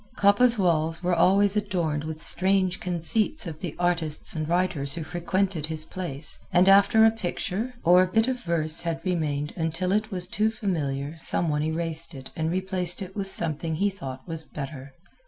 [0.17, 5.67] Coppa's walls were always adorned with strange conceits of the artists and writers who frequented
[5.67, 10.09] his place, and after a picture, or a bit of verse had remained until it
[10.09, 14.43] was too familiar some one erased it and replaced it with something he thought was
[14.43, 14.95] better.